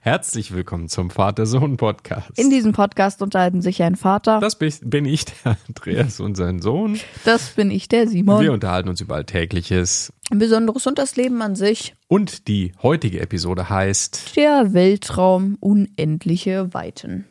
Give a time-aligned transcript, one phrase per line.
[0.00, 2.38] Herzlich willkommen zum Vater-Sohn-Podcast.
[2.38, 4.38] In diesem Podcast unterhalten sich ein Vater.
[4.38, 7.00] Das bin ich, der Andreas und sein Sohn.
[7.24, 8.40] Das bin ich, der Simon.
[8.40, 10.12] Wir unterhalten uns über Alltägliches.
[10.30, 11.96] Besonderes und das Leben an sich.
[12.06, 17.26] Und die heutige Episode heißt Der Weltraum unendliche Weiten.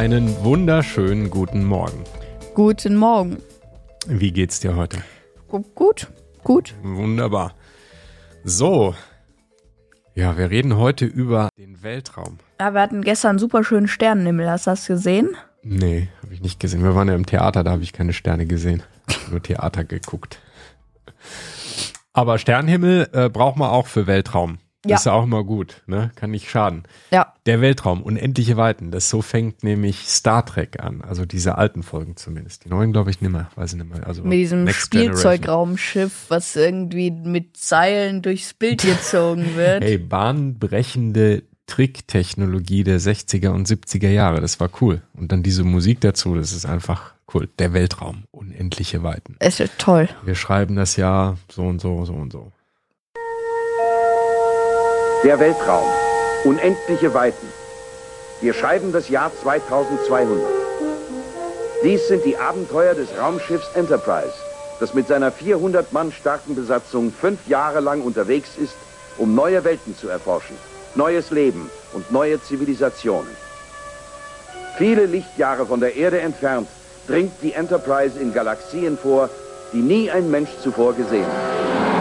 [0.00, 2.04] Einen wunderschönen guten Morgen.
[2.54, 3.36] Guten Morgen.
[4.06, 5.02] Wie geht's dir heute?
[5.46, 6.10] Gut,
[6.42, 6.74] gut.
[6.82, 7.52] Wunderbar.
[8.42, 8.94] So.
[10.14, 12.38] Ja, wir reden heute über den Weltraum.
[12.58, 14.48] Ja, wir hatten gestern einen super schönen Sternenhimmel.
[14.48, 15.36] Hast du das gesehen?
[15.62, 16.82] Nee, habe ich nicht gesehen.
[16.82, 18.82] Wir waren ja im Theater, da habe ich keine Sterne gesehen.
[19.30, 20.40] Nur Theater geguckt.
[22.14, 24.60] Aber Sternenhimmel äh, braucht man auch für Weltraum.
[24.82, 24.96] Das Ja.
[24.96, 26.10] ist ja auch immer gut, ne?
[26.14, 26.84] Kann nicht schaden.
[27.10, 27.34] Ja.
[27.44, 31.02] Der Weltraum, unendliche Weiten, das so fängt nämlich Star Trek an.
[31.02, 32.64] Also diese alten Folgen zumindest.
[32.64, 34.06] Die neuen glaube ich nimmer, weiß ich nicht mehr.
[34.06, 34.80] Also Mit diesem Next.
[34.80, 39.84] Spielzeugraumschiff, was irgendwie mit Seilen durchs Bild gezogen wird.
[39.84, 45.02] Hey, bahnbrechende Tricktechnologie der 60er und 70er Jahre, das war cool.
[45.14, 47.48] Und dann diese Musik dazu, das ist einfach cool.
[47.58, 49.36] Der Weltraum, unendliche Weiten.
[49.38, 50.08] Es ist toll.
[50.24, 52.50] Wir schreiben das Jahr so und so, so und so.
[55.22, 55.86] Der Weltraum.
[56.44, 57.46] Unendliche Weiten.
[58.40, 60.40] Wir schreiben das Jahr 2200.
[61.84, 64.32] Dies sind die Abenteuer des Raumschiffs Enterprise,
[64.80, 68.72] das mit seiner 400 Mann starken Besatzung fünf Jahre lang unterwegs ist,
[69.18, 70.56] um neue Welten zu erforschen,
[70.94, 73.36] neues Leben und neue Zivilisationen.
[74.78, 76.68] Viele Lichtjahre von der Erde entfernt
[77.06, 79.28] dringt die Enterprise in Galaxien vor,
[79.74, 81.99] die nie ein Mensch zuvor gesehen hat.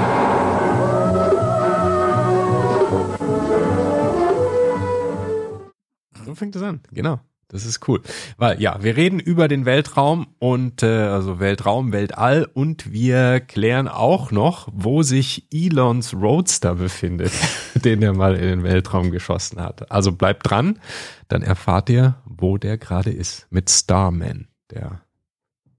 [6.30, 7.20] So fängt es an, genau.
[7.52, 8.00] Das ist cool.
[8.38, 13.88] Weil ja, wir reden über den Weltraum und äh, also Weltraum, Weltall und wir klären
[13.88, 17.32] auch noch, wo sich Elons Roadster befindet,
[17.74, 19.92] den er mal in den Weltraum geschossen hat.
[19.92, 20.80] Also bleibt dran,
[21.28, 23.48] dann erfahrt ihr, wo der gerade ist.
[23.50, 25.02] Mit Starman, der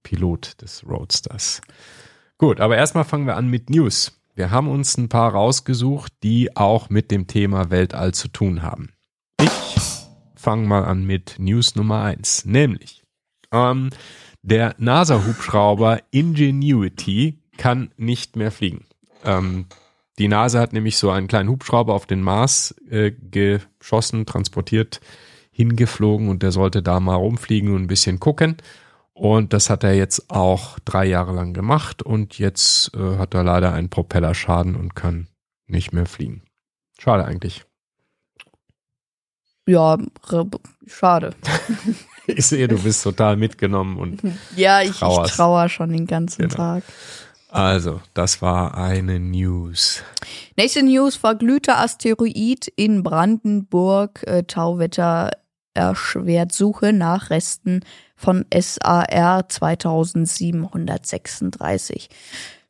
[0.03, 1.61] Pilot des Roadsters.
[2.37, 4.21] Gut, aber erstmal fangen wir an mit News.
[4.34, 8.93] Wir haben uns ein paar rausgesucht, die auch mit dem Thema Weltall zu tun haben.
[10.40, 13.02] Ich fange mal an mit News Nummer eins, nämlich
[13.52, 13.90] ähm,
[14.40, 18.86] der NASA-Hubschrauber Ingenuity kann nicht mehr fliegen.
[19.22, 19.66] Ähm,
[20.18, 25.02] die NASA hat nämlich so einen kleinen Hubschrauber auf den Mars äh, geschossen, transportiert,
[25.50, 28.56] hingeflogen und der sollte da mal rumfliegen und ein bisschen gucken.
[29.12, 33.44] Und das hat er jetzt auch drei Jahre lang gemacht und jetzt äh, hat er
[33.44, 35.28] leider einen Propellerschaden und kann
[35.66, 36.44] nicht mehr fliegen.
[36.98, 37.66] Schade eigentlich.
[39.70, 39.98] Ja,
[40.86, 41.34] schade.
[42.26, 44.20] Ich sehe, du bist total mitgenommen und
[44.56, 45.34] Ja, ich, ich Trauerst.
[45.34, 46.54] trauer schon den ganzen Genau.
[46.54, 46.84] Tag.
[47.48, 50.04] also, das war eine News.
[50.56, 54.22] Nächste News, verglühter Asteroid in Brandenburg.
[54.28, 55.31] Äh, Tauwetter
[55.75, 57.81] erschwert Suche nach Resten
[58.14, 62.10] von SAR 2736.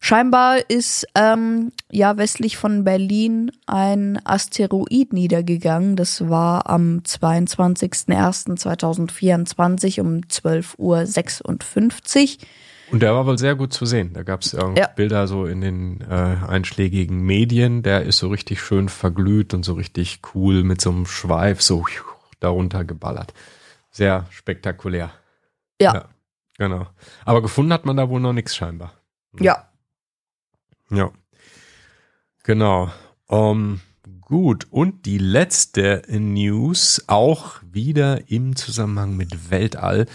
[0.02, 5.94] Scheinbar ist ähm, ja westlich von Berlin ein Asteroid niedergegangen.
[5.94, 12.46] Das war am 22.01.2024 um 12.56 Uhr.
[12.92, 14.14] Und der war wohl sehr gut zu sehen.
[14.14, 14.86] Da gab es Ja.
[14.96, 17.82] Bilder so in den äh, einschlägigen Medien.
[17.82, 21.84] Der ist so richtig schön verglüht und so richtig cool mit so einem Schweif so
[22.40, 23.34] darunter geballert.
[23.90, 25.10] Sehr spektakulär.
[25.80, 25.94] Ja.
[25.94, 26.04] Ja,
[26.56, 26.86] genau.
[27.26, 28.94] Aber gefunden hat man da wohl noch nichts scheinbar.
[29.38, 29.69] Ja,
[30.90, 31.10] Ja.
[32.42, 32.90] Genau.
[33.28, 33.80] Ähm,
[34.20, 34.66] gut.
[34.70, 40.06] Und die letzte News auch wieder im Zusammenhang mit Weltall.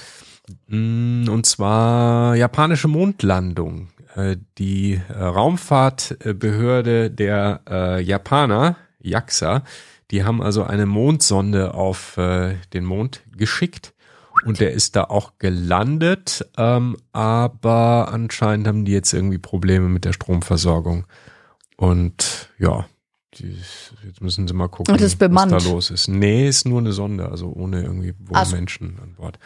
[0.68, 3.90] Mm, Und zwar japanische Mondlandung.
[4.16, 9.64] Äh, Die äh, Raumfahrtbehörde der äh, Japaner, JAXA,
[10.12, 13.95] die haben also eine Mondsonde auf den Mond geschickt.
[14.46, 20.06] Und der ist da auch gelandet, ähm, aber anscheinend haben die jetzt irgendwie Probleme mit
[20.06, 21.06] der Stromversorgung.
[21.78, 22.86] Und ja,
[23.40, 23.58] die,
[24.06, 26.08] jetzt müssen sie mal gucken, was da los ist.
[26.08, 28.56] Nee, ist nur eine Sonde, also ohne irgendwie wohl Ach so.
[28.56, 29.40] Menschen an Bord.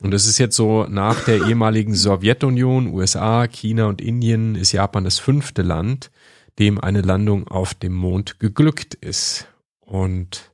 [0.00, 5.04] Und es ist jetzt so, nach der ehemaligen Sowjetunion, USA, China und Indien ist Japan
[5.04, 6.10] das fünfte Land,
[6.58, 9.48] dem eine Landung auf dem Mond geglückt ist.
[9.80, 10.52] Und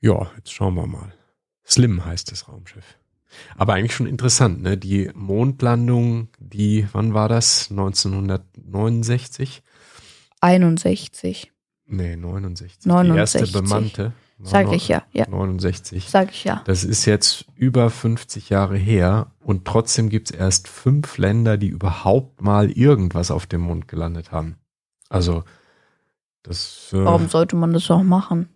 [0.00, 1.12] ja, jetzt schauen wir mal.
[1.66, 2.97] Slim heißt das Raumschiff.
[3.56, 4.76] Aber eigentlich schon interessant, ne?
[4.76, 7.70] Die Mondlandung, die, wann war das?
[7.70, 9.62] 69?
[10.40, 11.52] 61.
[11.86, 12.86] Nee, 69.
[12.86, 13.10] 69.
[13.10, 14.12] Die erste bemannte.
[14.40, 15.28] Sag ich ja, ja.
[15.28, 16.08] 69.
[16.08, 16.62] Sag ich ja.
[16.64, 21.66] Das ist jetzt über 50 Jahre her und trotzdem gibt es erst fünf Länder, die
[21.66, 24.56] überhaupt mal irgendwas auf dem Mond gelandet haben.
[25.08, 25.42] Also,
[26.44, 26.90] das.
[26.92, 28.48] Äh, Warum sollte man das auch machen?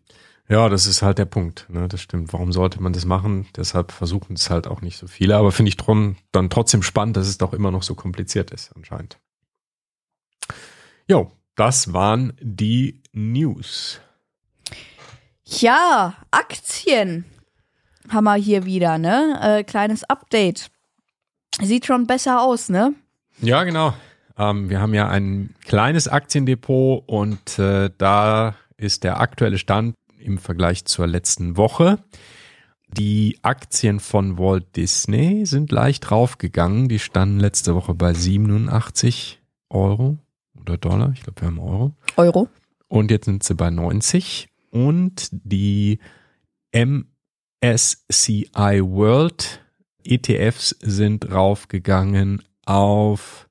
[0.53, 1.65] Ja, das ist halt der Punkt.
[1.71, 1.89] Ne?
[1.89, 2.35] Das stimmt.
[2.35, 3.47] Warum sollte man das machen?
[3.57, 5.39] Deshalb versuchen es halt auch nicht so viele.
[5.39, 8.71] Aber finde ich drum, dann trotzdem spannend, dass es doch immer noch so kompliziert ist,
[8.77, 9.19] anscheinend.
[11.09, 13.99] Jo, das waren die News.
[15.47, 17.25] Ja, Aktien
[18.11, 19.39] haben wir hier wieder, ne?
[19.41, 20.71] Äh, kleines Update.
[21.63, 22.93] Sieht schon besser aus, ne?
[23.41, 23.95] Ja, genau.
[24.37, 30.39] Ähm, wir haben ja ein kleines Aktiendepot und äh, da ist der aktuelle Stand im
[30.39, 31.99] Vergleich zur letzten Woche.
[32.89, 36.89] Die Aktien von Walt Disney sind leicht draufgegangen.
[36.89, 39.41] Die standen letzte Woche bei 87
[39.71, 40.19] Euro
[40.61, 41.13] oder Dollar.
[41.15, 41.95] Ich glaube, wir haben Euro.
[42.17, 42.49] Euro.
[42.89, 44.51] Und jetzt sind sie bei 90.
[44.71, 45.99] Und die
[46.73, 49.63] MSCI World
[50.05, 53.49] ETFs sind raufgegangen auf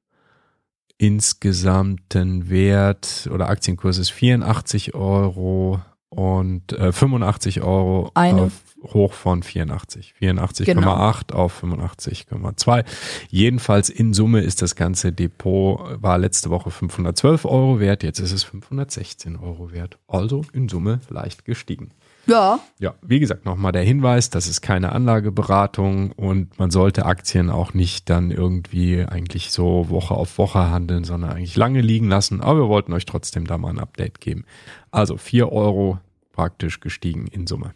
[0.97, 8.11] insgesamten Wert oder Aktienkurs ist 84 Euro und äh, 85 Euro
[8.43, 8.51] auf
[8.83, 10.13] hoch von 84.
[10.19, 10.91] 84,8 Genau.
[11.33, 12.83] auf 85,2.
[13.29, 18.31] Jedenfalls in Summe ist das ganze Depot, war letzte Woche 512 Euro wert, jetzt ist
[18.33, 19.97] es 516 Euro wert.
[20.07, 21.91] Also in Summe leicht gestiegen.
[22.27, 27.49] Ja, Ja, wie gesagt, nochmal der Hinweis, das ist keine Anlageberatung und man sollte Aktien
[27.49, 32.41] auch nicht dann irgendwie eigentlich so Woche auf Woche handeln, sondern eigentlich lange liegen lassen.
[32.41, 34.45] Aber wir wollten euch trotzdem da mal ein Update geben.
[34.91, 35.99] Also 4 Euro
[36.31, 37.73] praktisch gestiegen in Summe.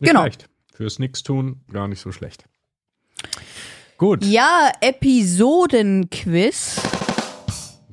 [0.00, 0.22] Nicht Genau.
[0.22, 0.48] schlecht.
[0.74, 2.44] Fürs Nix-Tun gar nicht so schlecht.
[3.96, 4.24] Gut.
[4.24, 6.80] ja, Episodenquiz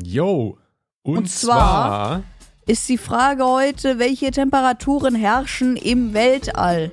[0.04, 0.58] Yo.
[1.04, 2.24] Und, Und zwar-
[2.68, 6.92] ist die Frage heute, welche Temperaturen herrschen im Weltall?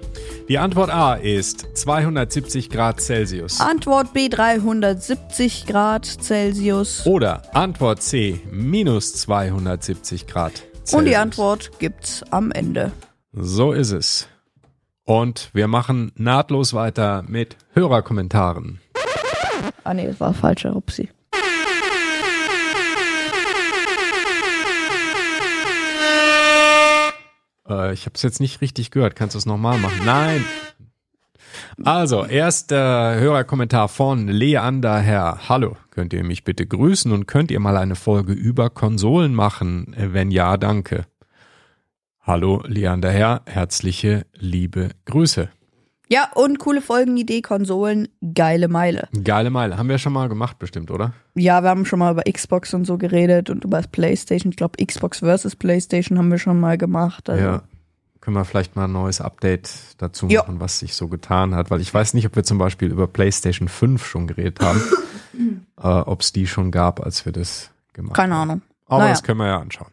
[0.49, 3.59] die Antwort A ist 270 Grad Celsius.
[3.61, 7.07] Antwort B 370 Grad Celsius.
[7.07, 10.53] Oder Antwort C, minus 270 Grad
[10.85, 10.93] Celsius.
[10.95, 12.93] Und die Antwort gibt's am Ende.
[13.33, 14.29] So ist es.
[15.05, 18.81] Und wir machen nahtlos weiter mit Hörerkommentaren.
[19.85, 21.09] Ah nee, das war falscher Upsi.
[27.69, 29.17] Äh, ich habe es jetzt nicht richtig gehört.
[29.17, 30.05] Kannst du es nochmal machen?
[30.05, 30.45] Nein.
[31.85, 35.49] Also, erster Hörerkommentar von Leander Herr.
[35.49, 39.93] Hallo, könnt ihr mich bitte grüßen und könnt ihr mal eine Folge über Konsolen machen?
[39.95, 41.07] Äh, Wenn ja, danke.
[42.21, 43.43] Hallo, Leander Herr.
[43.47, 45.51] Herzliche liebe Grüße.
[46.13, 49.09] Ja, und coole Folgenidee, Konsolen, geile Meile.
[49.25, 49.79] Geile Meile.
[49.79, 51.15] Haben wir schon mal gemacht, bestimmt, oder?
[51.35, 54.51] Ja, wir haben schon mal über Xbox und so geredet und über das Playstation.
[54.51, 57.31] Ich glaube, Xbox versus Playstation haben wir schon mal gemacht.
[57.31, 57.43] Also.
[57.43, 57.63] Ja.
[58.21, 61.71] Können wir vielleicht mal ein neues Update dazu machen, was sich so getan hat?
[61.71, 64.83] Weil ich weiß nicht, ob wir zum Beispiel über PlayStation 5 schon geredet haben.
[65.83, 68.51] äh, ob es die schon gab, als wir das gemacht Keine haben.
[68.51, 68.63] Ahnung.
[68.87, 69.13] Aber Naja.
[69.13, 69.91] das können wir ja anschauen.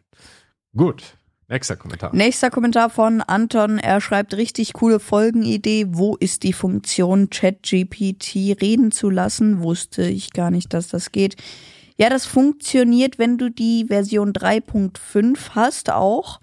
[0.76, 1.16] Gut.
[1.50, 2.14] Nächster Kommentar.
[2.14, 3.78] Nächster Kommentar von Anton.
[3.78, 5.86] Er schreibt richtig coole Folgenidee.
[5.90, 9.60] Wo ist die Funktion ChatGPT reden zu lassen?
[9.60, 11.34] Wusste ich gar nicht, dass das geht.
[11.96, 16.40] Ja, das funktioniert, wenn du die Version 3.5 hast auch.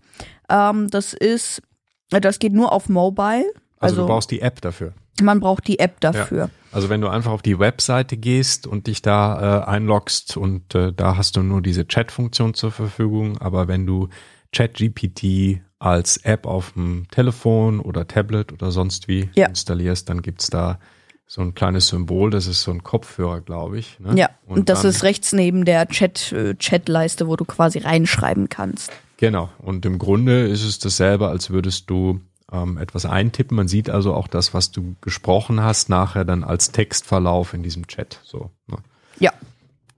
[0.50, 1.62] Ähm, das ist,
[2.10, 3.46] das geht nur auf Mobile.
[3.80, 4.94] Also, Also, du brauchst die App dafür.
[5.22, 6.50] man braucht die App dafür.
[6.74, 10.92] Also wenn du einfach auf die Webseite gehst und dich da äh, einloggst und äh,
[10.94, 14.10] da hast du nur diese Chat-Funktion zur Verfügung, aber wenn du
[14.58, 19.48] ChatGPT als App auf dem Telefon oder Tablet oder sonst wie Ja.
[19.48, 20.80] installierst, dann gibt's da
[21.28, 24.00] so ein kleines Symbol, das ist so ein Kopfhörer, glaube ich.
[24.00, 24.18] Ne?
[24.18, 28.48] Ja, und, das dann- ist rechts neben der Chat, äh, Chatleiste, wo du quasi reinschreiben
[28.50, 28.92] kannst.
[29.18, 29.50] Genau.
[29.60, 33.58] Und im Grunde ist es dasselbe, als würdest du ähm, etwas eintippen.
[33.58, 37.88] Man sieht also auch das, was du gesprochen hast, nachher dann als Textverlauf in diesem
[37.88, 38.22] Chat.
[38.24, 38.52] So.
[38.68, 38.78] Ne?
[39.20, 39.34] Ja,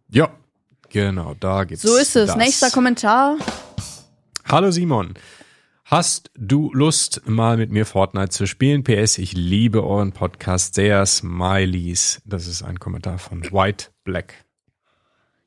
[0.10, 0.30] Ja,
[0.90, 2.30] genau, da gibt's so ist es.
[2.30, 2.38] das.
[2.38, 3.36] Nächster Kommentar.
[4.52, 5.14] Hallo Simon.
[5.86, 8.84] Hast du Lust, mal mit mir Fortnite zu spielen?
[8.84, 11.06] PS, ich liebe euren Podcast sehr.
[11.06, 12.24] Smileys.
[12.26, 14.34] Das ist ein Kommentar von White Black.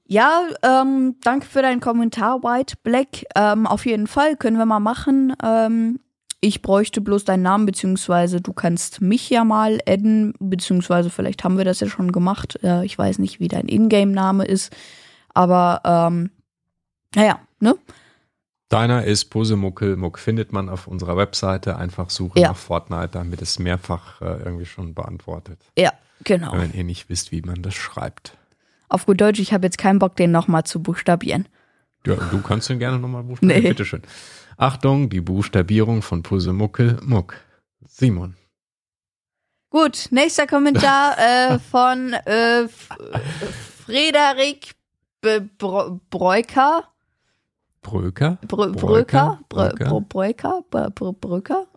[0.07, 3.25] Ja, ähm, danke für deinen Kommentar, White Black.
[3.35, 5.35] Ähm, auf jeden Fall können wir mal machen.
[5.43, 5.99] Ähm,
[6.41, 11.59] ich bräuchte bloß deinen Namen, beziehungsweise du kannst mich ja mal adden, beziehungsweise vielleicht haben
[11.59, 12.61] wir das ja schon gemacht.
[12.63, 14.73] Äh, ich weiß nicht, wie dein Ingame-Name ist,
[15.35, 16.31] aber ähm,
[17.17, 17.75] naja, ne?
[18.73, 20.19] Deiner ist Pusemuckelmuck.
[20.19, 21.77] Findet man auf unserer Webseite.
[21.77, 22.49] Einfach suchen Ja.
[22.49, 25.59] nach Fortnite, damit es mehrfach äh, irgendwie schon beantwortet.
[25.77, 25.93] Ja,
[26.25, 26.53] genau.
[26.55, 28.39] Wenn ihr nicht wisst, wie man das schreibt.
[28.89, 31.49] Auf gut Deutsch, ich habe jetzt keinen Bock, den nochmal zu buchstabieren.
[32.07, 33.63] Ja, du kannst den gerne nochmal buchstabieren.
[33.63, 33.69] Nee.
[33.69, 34.03] Bitteschön.
[34.57, 37.37] Achtung, die Buchstabierung von Pusemuckel Muck.
[37.87, 38.37] Simon.
[39.69, 42.69] Gut, nächster Kommentar äh, von äh,
[43.85, 44.75] Frederik
[46.11, 46.89] Breuker.
[47.83, 48.39] Bröker?
[48.47, 48.71] Brö?
[48.73, 49.41] Bröker?
[49.49, 49.85] Brö Breuker?
[49.89, 50.63] Bro Breuker?
[50.71, 51.67] Br Br Bröker?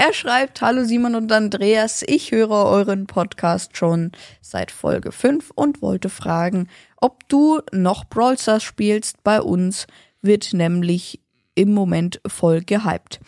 [0.00, 5.82] Er schreibt, Hallo Simon und Andreas, ich höre euren Podcast schon seit Folge 5 und
[5.82, 9.24] wollte fragen, ob du noch Brawl Stars spielst.
[9.24, 9.88] Bei uns
[10.22, 11.20] wird nämlich
[11.56, 13.18] im Moment voll gehypt.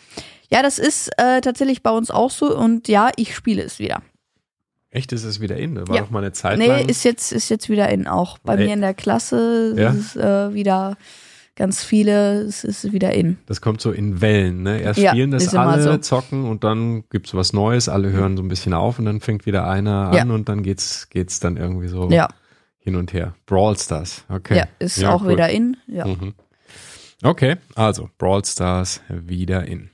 [0.49, 4.01] Ja, das ist äh, tatsächlich bei uns auch so und ja, ich spiele es wieder.
[4.91, 5.75] Echt, ist es wieder in?
[5.89, 6.03] War Ja.
[6.03, 6.87] doch mal eine Zeit Nee, lang.
[6.87, 8.37] ist jetzt, ist jetzt wieder in auch.
[8.37, 8.67] Bei Ey.
[8.67, 9.89] mir in der Klasse Ja?
[9.89, 10.95] ist äh, wieder
[11.61, 13.37] ganz viele, es ist wieder in.
[13.45, 14.79] das kommt so in Wellen, ne?
[14.81, 15.97] Erst Ja, spielen das alle, so.
[15.97, 19.45] zocken und dann gibt's was Neues, alle hören so ein bisschen auf und dann fängt
[19.45, 20.23] wieder einer an Ja.
[20.33, 22.29] und dann geht's, geht's dann irgendwie so Ja,
[22.79, 23.35] hin und her.
[23.45, 24.57] Brawl Stars, okay.
[24.57, 25.33] ja, ist auch cool.
[25.33, 25.77] wieder in.
[25.85, 26.07] Ja.
[26.07, 26.33] Mhm.
[27.21, 29.91] Okay, also Brawl Stars wieder in.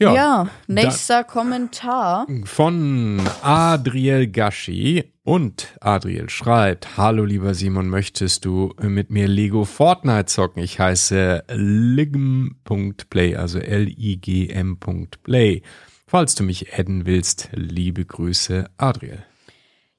[0.00, 2.26] Ja, Ja, nächster Kommentar.
[2.42, 10.24] von Adriel Gashi und Adriel schreibt, Hallo lieber Simon, möchtest du mit mir Lego Fortnite
[10.24, 10.62] zocken?
[10.62, 15.62] Ich heiße ligm.play, also L-I-G-M.play.
[16.06, 19.22] Falls du mich adden willst, liebe Grüße, Adriel.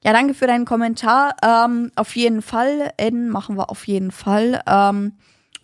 [0.02, 1.36] Ja, danke für deinen Kommentar.
[1.44, 4.60] Ähm, auf jeden Fall, Eden machen wir auf jeden Fall.
[4.66, 5.12] Ähm,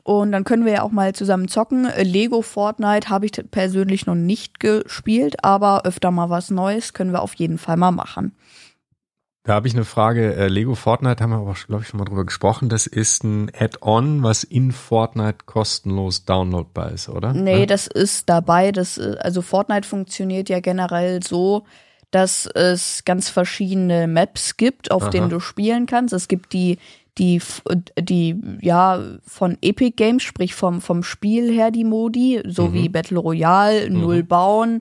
[0.04, 1.88] und dann können wir ja auch mal zusammen zocken.
[2.02, 7.22] Lego Fortnite habe ich persönlich noch nicht gespielt, aber öfter mal was Neues können wir
[7.22, 8.30] auf jeden Fall mal machen.
[9.46, 10.34] Da habe ich eine Frage.
[10.34, 12.68] Äh, Lego Fortnite haben wir aber, glaube ich, schon mal drüber gesprochen.
[12.68, 17.32] Das ist ein Add-on, was in Fortnite kostenlos downloadbar ist, oder?
[17.32, 17.66] Nee, Ja?
[17.66, 18.72] das ist dabei.
[18.72, 21.64] Das, äh, also Fortnite funktioniert ja generell so,
[22.10, 25.10] dass es ganz verschiedene Maps gibt, auf Aha.
[25.10, 26.12] denen du spielen kannst.
[26.12, 26.78] Es gibt die,
[27.16, 27.40] die,
[28.00, 32.72] die, ja, von Epic Games, sprich vom, vom Spiel her die Modi, so Mhm.
[32.74, 34.80] wie Battle Royale, Null Bauen,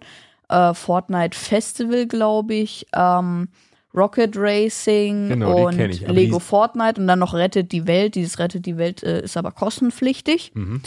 [0.49, 3.49] äh, Fortnite Festival, glaube ich, ähm,
[3.95, 8.15] Rocket Racing Genau, und ich, Lego Fortnite und dann noch Rettet die Welt.
[8.15, 10.51] Dieses Rettet die Welt äh, ist aber kostenpflichtig.
[10.55, 10.81] Mhm.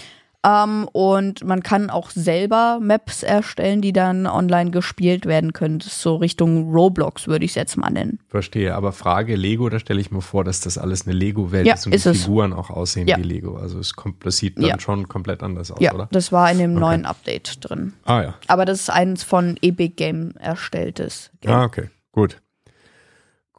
[0.46, 5.80] Ähm, und man kann auch selber Maps erstellen, die dann online gespielt werden können.
[5.80, 8.20] Das ist so Richtung Roblox, würde ich es jetzt mal nennen.
[8.28, 11.74] Verstehe, aber Frage Lego, da stelle ich mir vor, dass das alles eine Lego-Welt Ja,
[11.74, 12.22] ist und ist die es.
[12.22, 13.16] Figuren auch aussehen Ja.
[13.18, 13.56] wie Lego.
[13.56, 14.78] Also es kommt, das sieht dann Ja.
[14.80, 16.08] schon komplett anders aus, Ja, oder?
[16.12, 17.94] das war in dem neuen Update drin.
[18.04, 18.34] Ah ja.
[18.46, 21.30] Aber das ist eins von Epic Game erstelltes.
[21.40, 21.52] Game.
[21.52, 22.40] Ah, okay, gut.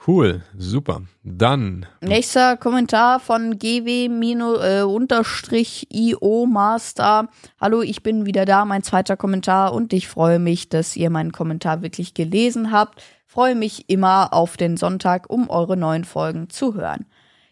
[0.07, 1.01] Cool, super.
[1.23, 4.05] Dann, Nächster Kommentar von GW-IO
[6.45, 7.27] Master.
[7.59, 11.33] Hallo, ich bin wieder da, mein zweiter Kommentar und ich freue mich, dass ihr meinen
[11.33, 13.03] Kommentar wirklich gelesen habt.
[13.25, 17.05] Freue mich immer auf den Sonntag, um eure neuen Folgen zu hören.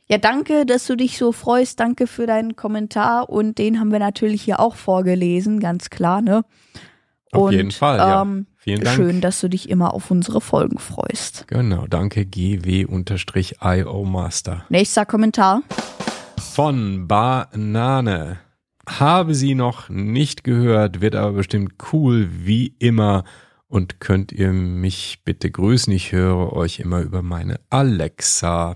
[0.08, 1.82] Ja, danke, dass du dich so freust.
[1.82, 6.46] Danke für deinen Kommentar und den haben wir natürlich hier auch vorgelesen, ganz klar, ne?
[7.32, 8.22] Auf und, jeden Fall, ja.
[8.22, 8.96] ähm, Vielen Dank.
[8.98, 11.48] Schön, dass du dich immer auf unsere Folgen freust.
[11.48, 14.66] Genau, danke GW-IO Master.
[14.70, 15.62] Nächster Kommentar.
[16.54, 18.40] Von Banane.
[18.88, 23.24] Habe sie noch nicht gehört, wird aber bestimmt cool wie immer.
[23.70, 25.92] Und könnt ihr mich bitte grüßen?
[25.94, 28.76] Ich höre euch immer über meine Alexa.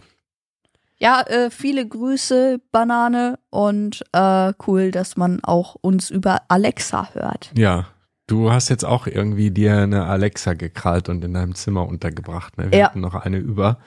[0.97, 3.39] Ja, äh, viele Grüße, Banane.
[3.49, 7.51] Und äh, cool, dass man auch uns über Alexa hört.
[7.57, 7.87] Ja,
[8.31, 12.57] du hast jetzt auch irgendwie dir eine Alexa gekrallt und in deinem Zimmer untergebracht.
[12.57, 12.71] Ne?
[12.71, 12.85] Wir Ja.
[12.85, 13.79] hatten noch eine über.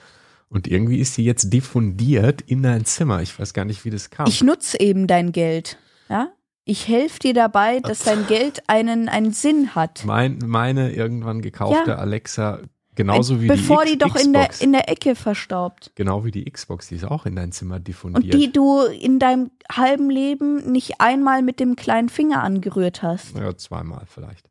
[0.49, 3.21] Und irgendwie ist sie jetzt diffundiert in dein Zimmer.
[3.21, 4.27] Ich weiß gar nicht, wie das kam.
[4.27, 5.77] Ich nutze eben dein Geld.
[6.07, 6.29] Ja?
[6.63, 10.03] Ich helfe dir dabei, dass dein Geld einen, einen Sinn hat.
[10.05, 11.95] mein, meine irgendwann gekaufte Ja.
[11.97, 12.59] Alexa,
[12.95, 15.91] genauso wie Bevor die, die, doch in der, in der Ecke verstaubt.
[15.95, 18.33] Genau wie die Xbox, die ist auch in dein Zimmer Und diffundiert.
[18.33, 23.35] die du in deinem halben Leben nicht einmal mit dem kleinen Finger angerührt hast.
[23.37, 24.49] ja, zweimal vielleicht.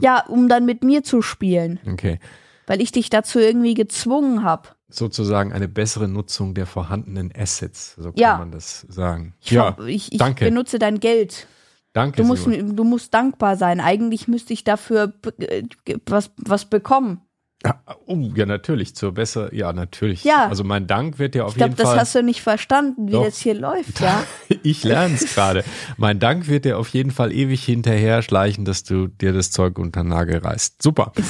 [0.00, 1.78] Ja, um dann mit mir zu spielen.
[1.90, 2.18] Okay.
[2.66, 4.68] Weil ich dich dazu irgendwie gezwungen habe.
[4.88, 8.38] Sozusagen eine bessere Nutzung der vorhandenen Assets, so kann Ja.
[8.38, 9.34] man das sagen.
[9.40, 10.44] Ich, ja, ver- ich, ich danke.
[10.44, 11.46] benutze dein Geld.
[11.92, 12.18] danke.
[12.22, 13.80] Du musst, du musst dankbar sein.
[13.80, 15.62] Eigentlich müsste ich dafür äh,
[16.06, 17.20] was, was bekommen.
[17.66, 20.22] Ja, oh, ja, natürlich, zur besser, ja, natürlich.
[20.22, 20.46] Ja.
[20.48, 21.98] Also mein Dank wird dir auf Ich glaube, jeden das Fall.
[21.98, 23.24] hast du nicht verstanden, wie Doch.
[23.24, 24.22] das hier läuft, ja?
[24.62, 25.64] ich lerne es gerade.
[25.96, 29.78] Mein Dank wird dir auf jeden Fall ewig hinterher schleichen, dass du dir das Zeug
[29.80, 30.80] unter den Nagel reißt.
[30.82, 31.12] Super.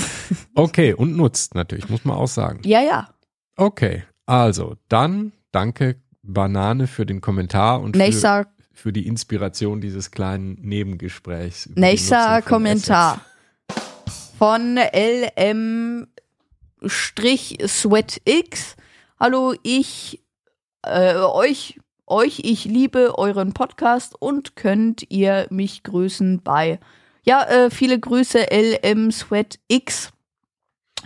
[0.54, 2.60] Okay, und nutzt natürlich, muss man auch sagen.
[2.64, 3.10] Ja, ja.
[3.56, 10.10] Okay, also dann danke Banane für den Kommentar und für, Nächster, für die Inspiration dieses
[10.10, 11.68] kleinen Nebengesprächs.
[11.74, 13.20] nächster Kommentar
[14.38, 16.06] von LM
[16.84, 18.76] Sweat X.
[19.18, 20.22] Hallo, ich,
[20.82, 26.78] äh, euch, euch, ich liebe euren Podcast und könnt ihr mich grüßen bei,
[27.24, 30.12] ja, äh, viele Grüße LM Sweat X.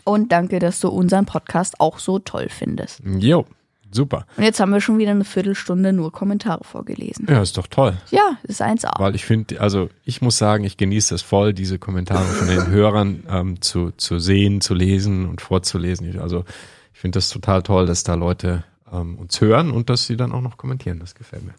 [0.05, 3.01] Und danke, dass du unseren Podcast auch so toll findest.
[3.05, 3.47] Jo,
[3.91, 4.27] super.
[4.37, 7.27] Und jetzt haben wir schon wieder eine Viertelstunde nur Kommentare vorgelesen.
[7.29, 7.97] Ja, ist doch toll.
[8.11, 8.99] Ja, ist 1A.
[8.99, 12.67] Weil ich finde, also ich muss sagen, ich genieße es voll, diese Kommentare von den
[12.69, 16.19] Hörern ähm, zu, zu sehen, zu lesen und vorzulesen.
[16.21, 16.45] Also
[16.93, 20.33] ich finde das total toll, dass da Leute ähm, uns hören und dass sie dann
[20.33, 20.99] auch noch kommentieren.
[20.99, 21.55] Das gefällt mir.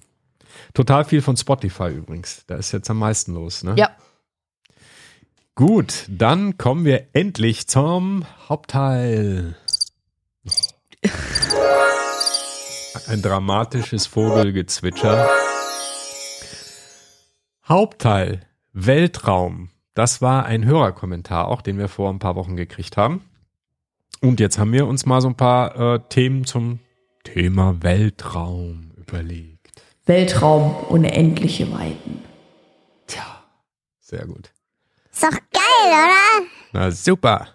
[0.74, 2.44] Total viel von Spotify übrigens.
[2.48, 3.76] Da ist jetzt am meisten los, ne?
[3.78, 3.92] Ja.
[5.56, 9.56] Gut, dann kommen wir endlich zum Hauptteil.
[13.08, 15.30] Ein dramatisches Vogelgezwitscher.
[17.68, 18.42] Hauptteil
[18.74, 19.70] Weltraum.
[19.94, 23.22] Das war ein Hörerkommentar auch, den wir vor ein paar Wochen gekriegt haben.
[24.20, 26.80] Und jetzt haben wir uns mal so ein paar äh, Themen zum
[27.24, 29.72] Thema Weltraum überlegt.
[30.06, 32.24] Weltraum, unendliche Weiten.
[33.08, 33.24] Tja,
[34.00, 34.52] sehr gut.
[35.12, 36.48] Ist doch geil, oder?
[36.74, 37.48] Na super.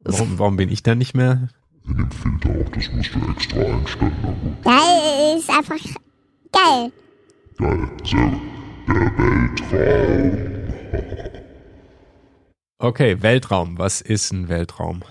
[0.00, 1.48] Warum, warum bin ich da nicht mehr?
[4.64, 5.76] Geil ist einfach
[6.52, 6.92] geil.
[12.82, 13.76] Okay, Weltraum.
[13.76, 15.02] Was ist ein Weltraum?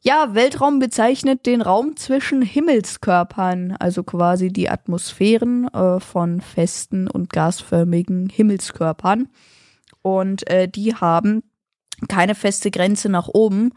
[0.00, 7.30] Ja, Weltraum bezeichnet den Raum zwischen Himmelskörpern, also quasi die Atmosphären äh, von festen und
[7.30, 9.28] gasförmigen Himmelskörpern.
[10.00, 11.42] Und äh, die haben
[12.08, 13.74] keine feste Grenze nach oben,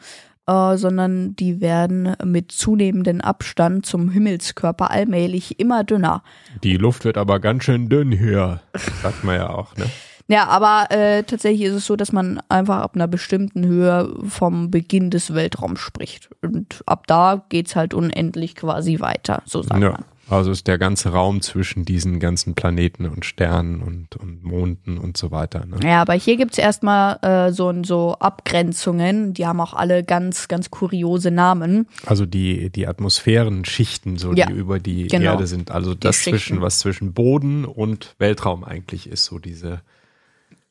[0.48, 6.24] äh, sondern die werden mit zunehmendem Abstand zum Himmelskörper allmählich immer dünner.
[6.64, 8.62] Die Luft wird aber ganz schön dünn hier.
[9.02, 9.86] Sagt man ja auch, ne?
[10.28, 14.72] Ja, aber äh, tatsächlich ist es so, dass man einfach ab einer bestimmten Höhe vom
[14.72, 16.30] Beginn des Weltraums spricht.
[16.42, 19.92] Und ab da geht's halt unendlich quasi weiter, so sagt Ja.
[19.92, 20.06] man.
[20.28, 25.18] Also ist der ganze Raum zwischen diesen ganzen Planeten und Sternen und, und Monden und
[25.18, 25.66] so weiter.
[25.66, 25.78] Ne?
[25.84, 30.72] Ja, aber hier gibt's erstmal äh, so, so Abgrenzungen, die haben auch alle ganz, ganz
[30.72, 31.88] kuriose Namen.
[32.06, 35.34] Also die, die Atmosphärenschichten, so Ja, die über die genau.
[35.34, 35.70] Erde sind.
[35.70, 39.82] Also das zwischen, was zwischen Boden und Weltraum eigentlich ist, so diese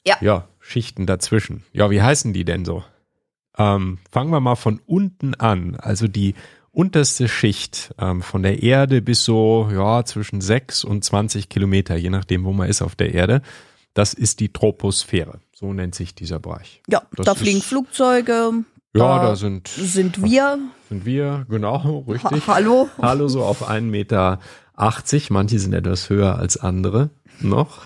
[0.05, 0.17] Ja.
[0.21, 1.63] ja, Schichten dazwischen.
[1.73, 2.83] Ja, wie heißen die denn so?
[3.57, 5.77] Ähm, fangen wir mal von unten an.
[5.77, 6.35] Also die
[6.75, 12.11] unterste Schicht ähm, von der Erde bis so ja zwischen 6 und 20 Kilometer, je
[12.11, 13.43] nachdem, wo man ist auf der Erde.
[13.95, 15.39] Das ist die Troposphäre.
[15.55, 16.83] So nennt sich dieser Bereich.
[16.89, 18.51] Ja, Das da ist- fliegen Flugzeuge.
[18.97, 20.59] Ja, da da sind, sind wir.
[20.89, 22.47] sind wir, genau, richtig.
[22.47, 22.89] Ha hallo.
[23.01, 24.39] Hallo, so auf 1,80 Meter.
[25.31, 27.11] Manche sind etwas höher als andere
[27.41, 27.83] noch.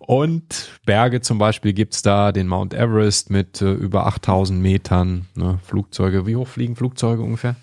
[0.00, 5.26] Und Berge zum Beispiel gibt's da, den Mount Everest mit äh, über 8000 Metern.
[5.34, 5.58] Ne?
[5.64, 7.54] Flugzeuge, wie hoch fliegen Flugzeuge ungefähr?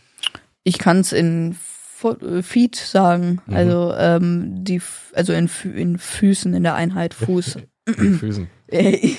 [0.63, 3.56] Ich kann's in Fo- äh, Feet sagen, Mhm.
[3.56, 4.82] also ähm, die,
[5.13, 7.58] also in, in Füßen in der Einheit Fuß.
[7.88, 8.47] Füßen.
[8.69, 9.15] Äh,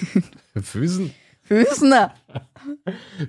[0.60, 1.10] Füßen?
[1.48, 1.94] Füßen.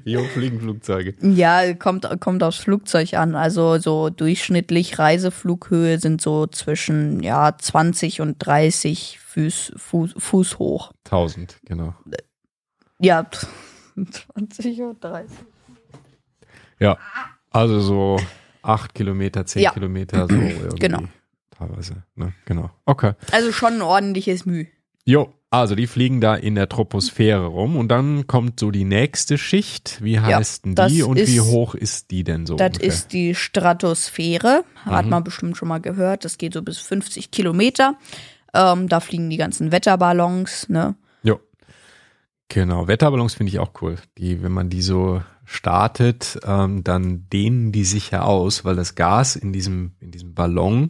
[0.03, 1.15] Wie hoch fliegen Flugzeuge?
[1.21, 3.36] Ja, kommt, kommt aufs Flugzeug an.
[3.36, 10.91] Also so durchschnittlich Reiseflughöhe sind so zwischen ja 20 und 30 Fuß, Fuß, Fuß hoch.
[11.05, 11.95] 1000, genau.
[12.99, 13.25] Ja,
[13.95, 15.38] 20 und 30.
[16.79, 16.97] Ja,
[17.49, 18.19] also so
[18.62, 19.71] 8 Kilometer, 10 Ja.
[19.71, 20.79] Kilometer, so irgendwie.
[20.79, 21.03] Genau.
[21.51, 22.34] Teilweise, ne?
[22.45, 22.69] Genau.
[22.86, 23.13] Okay.
[23.32, 24.67] Also schon ein ordentliches Mühe.
[25.05, 29.38] Jo, also die fliegen da in der Troposphäre rum und dann kommt so die nächste
[29.38, 29.97] Schicht.
[30.03, 32.55] Wie heißt denn das die und wie ist- hoch ist die denn so?
[32.55, 32.88] Das ungefähr?
[32.88, 34.63] ist die Stratosphäre.
[34.85, 35.12] Hat Mhm.
[35.12, 36.25] man bestimmt schon mal gehört.
[36.25, 37.95] Das geht so bis 50 Kilometer.
[38.53, 40.95] Ähm, da fliegen die ganzen Wetterballons, ne?
[41.23, 41.39] Jo.
[42.47, 43.97] Genau, Wetterballons finde ich auch cool.
[44.17, 48.95] Die, wenn man die so startet, ähm, dann dehnen die sich ja aus, weil das
[48.95, 50.89] Gas in diesem, in diesem Ballon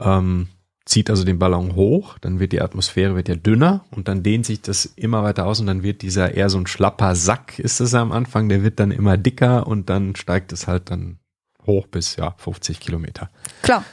[0.00, 0.48] ähm,
[0.88, 4.46] zieht also den Ballon hoch, dann wird die Atmosphäre wird ja dünner und dann dehnt
[4.46, 7.80] sich das immer weiter aus und dann wird dieser eher so ein schlapper Sack ist
[7.80, 11.18] es am Anfang, der wird dann immer dicker und dann steigt es halt dann
[11.66, 13.30] hoch bis ja 50 Kilometer.
[13.62, 13.84] Klar.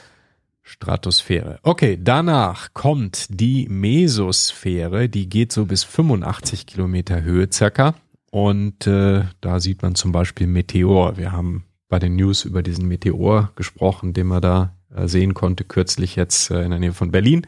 [0.62, 1.60] Stratosphäre.
[1.62, 7.94] Okay, danach kommt die Mesosphäre, die geht so bis 85 Kilometer Höhe circa.
[8.32, 11.16] Und äh, da sieht man zum Beispiel Meteor.
[11.16, 16.16] Wir haben bei den News über diesen Meteor gesprochen, den man da sehen konnte, kürzlich
[16.16, 17.46] jetzt äh, in der Nähe von Berlin.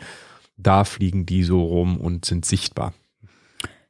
[0.56, 2.92] Da fliegen die so rum und sind sichtbar.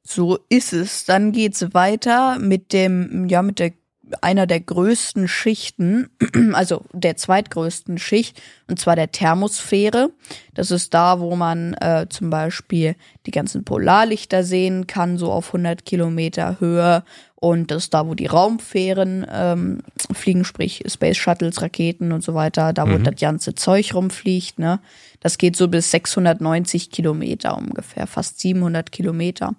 [0.02, 1.04] So ist es.
[1.04, 3.72] Dann geht's weiter mit dem, ja, mit der
[4.20, 6.08] einer der größten Schichten,
[6.52, 10.10] also der zweitgrößten Schicht, und zwar der Thermosphäre.
[10.54, 15.48] Das ist da, wo man äh, zum Beispiel die ganzen Polarlichter sehen kann, so auf
[15.48, 17.04] 100 Kilometer Höhe.
[17.36, 22.34] Und das ist da, wo die Raumfähren ähm, fliegen, sprich Space Shuttles, Raketen und so
[22.34, 23.04] weiter, da wo Mhm.
[23.04, 24.58] das ganze Zeug rumfliegt.
[24.58, 24.80] Ne?
[25.20, 29.54] Das geht so bis 690 Kilometer ungefähr, fast 700 Kilometer.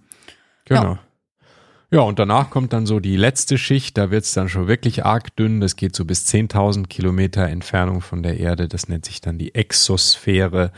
[0.66, 0.84] Genau.
[0.84, 1.00] Ja.
[1.98, 5.60] Und danach kommt dann so die letzte Schicht, da wird's dann schon wirklich arg dünn.
[5.60, 8.68] Das geht so bis 10.000 Kilometer Entfernung von der Erde.
[8.68, 10.72] Das nennt sich dann die Exosphäre.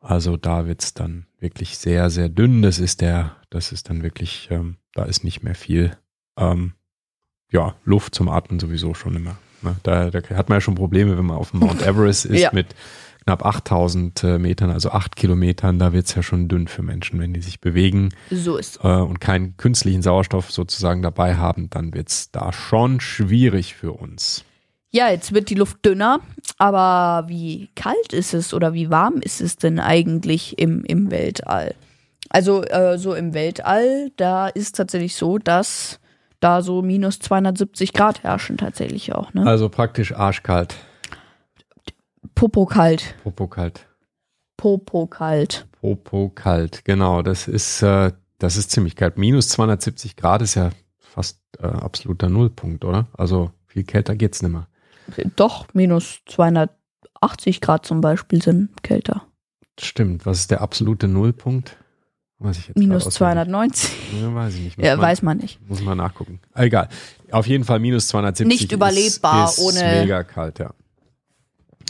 [0.00, 2.60] Also da wird's dann wirklich sehr, sehr dünn.
[2.62, 5.96] Das ist der, das ist dann wirklich, ähm, da ist nicht mehr viel,
[6.36, 6.74] ähm,
[7.50, 9.38] ja, Luft zum Atmen sowieso schon immer.
[9.62, 9.76] Ne?
[9.82, 12.50] Da, da hat man ja schon Probleme, wenn man auf dem Mount Everest ist Ja.
[12.52, 12.74] mit
[13.28, 15.78] knapp 8000 äh, Metern, also acht Kilometern.
[15.78, 19.20] Da wird's ja schon dünn für Menschen, wenn die sich bewegen So ist äh, und
[19.20, 24.44] keinen künstlichen Sauerstoff sozusagen dabei haben, dann wird's da schon schwierig für uns.
[24.90, 26.20] Ja, jetzt wird die Luft dünner,
[26.56, 31.74] aber wie kalt ist es oder wie warm ist es denn eigentlich im, im Weltall?
[32.30, 36.00] Also äh, so im Weltall, da ist tatsächlich so, dass
[36.40, 39.46] da so minus 270 Grad herrschen tatsächlich auch, ne?
[39.46, 40.76] Also praktisch arschkalt,
[42.34, 43.86] Popo kalt, Popo kalt,
[44.56, 45.66] Popo kalt.
[45.80, 49.16] Popo kalt, genau, das ist, äh, das ist ziemlich kalt.
[49.18, 53.06] Minus 270 Grad ist ja fast äh, absoluter Nullpunkt, oder?
[53.16, 54.68] Also viel kälter geht's nimmer.
[55.36, 59.22] Doch, minus 280 Grad zum Beispiel sind kälter.
[59.80, 61.76] Stimmt, was ist der absolute Nullpunkt?
[62.40, 63.78] Weiß ich jetzt Minus gerade auswendig.
[63.78, 64.20] 290.
[64.22, 64.78] Ja, weiß ich nicht.
[64.78, 65.68] Muss Ja, man- weiß man nicht.
[65.68, 66.40] Muss man nachgucken.
[66.54, 66.88] Egal.
[67.32, 68.46] Auf jeden Fall minus 270.
[68.60, 70.72] Nicht überlebbar ist, ist ohne- Mega kalt, ja.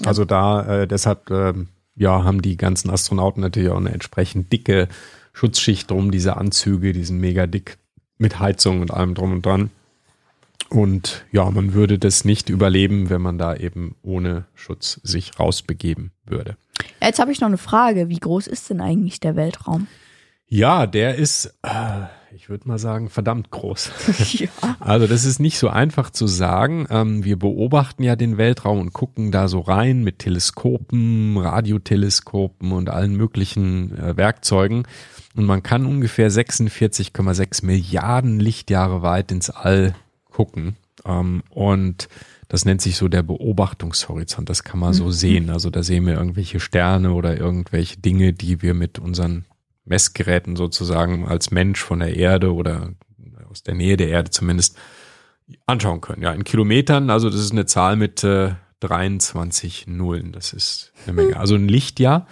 [0.05, 4.89] Also da, äh, deshalb, ähm, ja, haben die ganzen Astronauten natürlich auch eine entsprechend dicke
[5.33, 7.79] Schutzschicht drum, diese Anzüge, die sind mega dick
[8.19, 9.71] mit Heizung und allem drum und dran.
[10.71, 16.11] Und ja, man würde das nicht überleben, wenn man da eben ohne Schutz sich rausbegeben
[16.27, 16.57] würde.
[17.01, 18.09] Jetzt habe ich noch eine Frage.
[18.09, 19.87] Wie groß ist denn eigentlich der Weltraum?
[20.47, 22.03] Ja, der ist, äh,
[22.35, 23.91] ich würde mal sagen, verdammt groß.
[24.35, 24.49] ja.
[24.81, 26.87] Also das ist nicht so einfach zu sagen.
[26.91, 32.91] Ähm, wir beobachten ja den Weltraum und gucken da so rein mit Teleskopen, Radioteleskopen und
[32.91, 34.87] allen möglichen äh, Werkzeugen.
[35.37, 39.95] Und man kann ungefähr 46,6 Milliarden Lichtjahre weit ins All
[40.31, 40.77] gucken.
[41.07, 42.09] Ähm, und
[42.49, 44.49] das nennt sich so der Beobachtungshorizont.
[44.49, 45.51] Das kann man so sehen.
[45.51, 49.45] Also da sehen wir irgendwelche Sterne oder irgendwelche Dinge, die wir mit unseren
[49.89, 52.93] Messgeräten sozusagen als Mensch von der Erde oder
[53.49, 54.77] aus der Nähe der Erde zumindest
[55.67, 56.23] anschauen können.
[56.23, 60.33] Ja, in Kilometern, also das ist eine Zahl mit äh, 23 Nullen.
[60.33, 61.37] Das ist eine Menge.
[61.37, 62.27] Also ein Lichtjahr.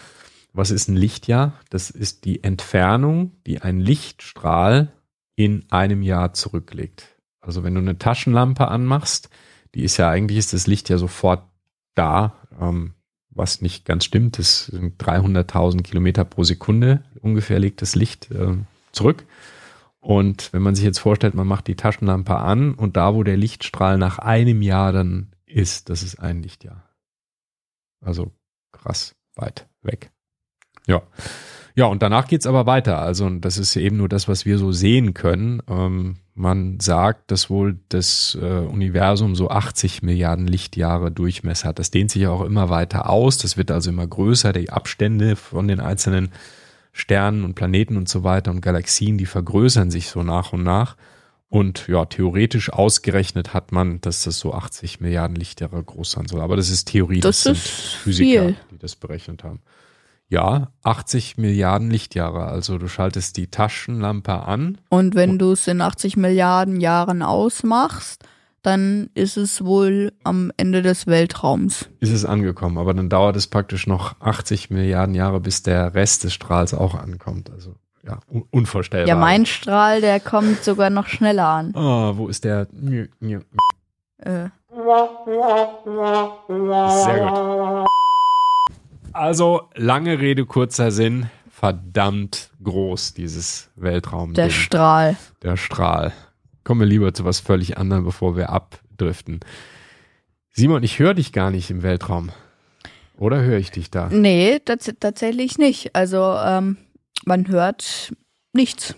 [0.53, 1.55] Was ist ein Lichtjahr?
[1.71, 4.93] Das ist die Entfernung, die ein Lichtstrahl
[5.35, 7.09] in einem Jahr zurücklegt.
[7.41, 9.29] Also wenn du eine Taschenlampe anmachst,
[9.75, 11.45] die ist ja eigentlich ist das Licht ja sofort
[11.95, 12.95] da, ähm,
[13.37, 14.39] was nicht ganz stimmt.
[14.39, 18.57] Das sind 300.000 Kilometer pro Sekunde ungefähr legt das Licht äh,
[18.93, 19.25] zurück.
[20.01, 23.37] Und wenn man sich jetzt vorstellt, man macht die Taschenlampe an und da, wo der
[23.37, 26.89] Lichtstrahl nach einem Jahr dann ist, das ist ein Lichtjahr.
[28.01, 28.33] Also
[28.73, 30.13] krass weit weg.
[30.87, 31.03] Ja.
[31.77, 32.99] Ja, und danach geht's aber weiter.
[32.99, 35.63] Also, und das ist eben nur das, was wir so sehen können.
[35.69, 41.79] Ähm, man sagt, dass wohl das äh, Universum so 80 Milliarden Lichtjahre Durchmesser hat.
[41.79, 43.37] Das dehnt sich auch immer weiter aus.
[43.37, 44.55] Das wird also immer größer.
[44.55, 46.31] Die Abstände von den einzelnen
[46.93, 50.97] Sternen und Planeten und so weiter und Galaxien, die vergrößern sich so nach und nach.
[51.51, 56.41] Und ja, theoretisch ausgerechnet hat man, dass das so 80 Milliarden Lichtjahre groß sein soll.
[56.41, 57.21] Aber das ist Theorie.
[57.21, 58.57] Das sind ist Physiker, viel.
[58.71, 59.61] die das berechnet haben.
[60.29, 62.47] Ja, 80 Milliarden Lichtjahre.
[62.47, 64.79] Also du schaltest die Taschenlampe an.
[64.89, 68.25] Und wenn du es in 80 Milliarden Jahren ausmachst,
[68.63, 71.89] dann ist es wohl am Ende des Weltraums.
[72.01, 72.79] ist es angekommen.
[72.79, 76.97] Aber dann dauert es praktisch noch 80 Milliarden Jahre, bis der Rest des Strahls auch
[76.97, 77.49] ankommt.
[77.51, 79.09] Also ja, un unvorstellbar.
[79.09, 81.73] Ja, mein Strahl, der kommt sogar noch schneller an.
[81.77, 82.67] Oh, wo ist der?
[84.19, 84.49] Äh,
[87.05, 87.87] Sehr gut.
[89.17, 91.31] Also, lange Rede, kurzer Sinn.
[91.51, 94.35] Verdammt groß, dieses Weltraum.
[94.35, 95.17] der Strahl.
[95.43, 96.13] der Strahl.
[96.65, 99.41] Kommen wir lieber zu was völlig anderem, bevor wir abdriften.
[100.53, 102.31] Simon, ich höre dich gar nicht im Weltraum.
[103.19, 104.09] Oder höre ich dich da?
[104.11, 105.95] Nee, tats tatsächlich nicht.
[105.97, 106.77] Also, ähm,
[107.25, 108.13] man hört
[108.53, 108.95] nichts.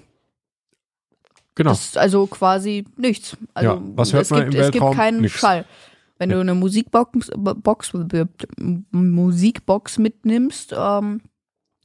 [1.54, 1.70] Genau.
[1.70, 3.36] Das also quasi nichts.
[3.54, 4.96] Also, Ja, was hört es man gibt, im Es gibt Weltraum?
[4.96, 5.34] keinen Nix.
[5.38, 5.64] Schall.
[6.18, 6.36] Wenn Ja.
[6.36, 7.92] du eine Musikbox, Box,
[8.90, 11.20] Musikbox mitnimmst, ähm,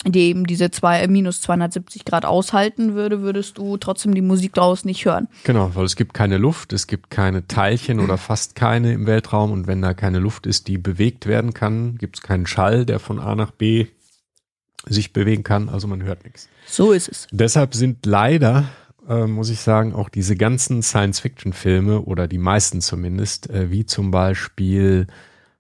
[0.06, 4.84] die eben diese zwei, minus 270 Grad aushalten würde, würdest du trotzdem die Musik daraus
[4.84, 5.30] nicht hören.
[5.46, 9.52] Genau, weil es gibt keine Luft, es gibt keine Teilchen oder fast keine im Weltraum
[9.52, 13.00] und wenn da keine Luft ist, die bewegt werden kann, gibt es keinen Schall, der
[13.00, 13.88] von A nach B
[14.86, 16.50] sich bewegen kann, also man hört nichts.
[16.65, 17.28] So ist es.
[17.32, 18.65] Deshalb sind leider,
[19.08, 24.12] äh, muss ich sagen, auch diese ganzen Science-Fiction-Filme oder die meisten zumindest, äh, wie zum
[24.12, 25.08] Beispiel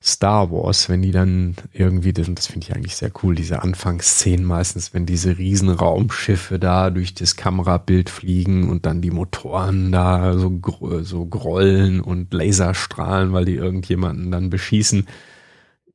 [0.05, 4.45] Star Wars, wenn die dann irgendwie, das, das finde ich eigentlich sehr cool, diese Anfangsszenen
[4.45, 10.37] meistens, wenn diese riesen Raumschiffe da durch das Kamerabild fliegen und dann die Motoren da
[10.37, 10.59] so,
[11.03, 15.07] so grollen und Laserstrahlen, weil die irgendjemanden dann beschießen.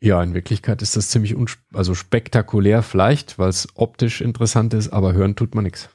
[0.00, 1.36] Ja, in Wirklichkeit ist das ziemlich
[1.74, 5.90] also spektakulär vielleicht, weil es optisch interessant ist, aber hören tut man nichts.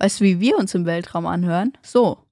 [0.00, 1.74] Weißt du, wie wir uns im Weltraum anhören?
[1.82, 2.24] So.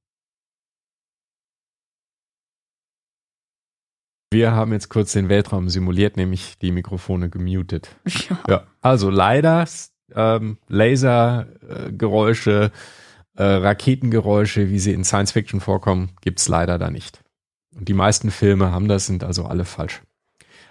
[4.32, 7.94] Wir haben jetzt kurz den Weltraum simuliert, nämlich die Mikrofone gemutet.
[8.30, 8.38] Ja.
[8.48, 8.66] ja.
[8.80, 9.66] Also leider
[10.14, 12.72] ähm, Lasergeräusche,
[13.36, 17.22] äh, Raketengeräusche, wie sie in Science Fiction vorkommen, gibt's leider da nicht.
[17.76, 20.00] Und die meisten Filme haben das, sind also alle falsch.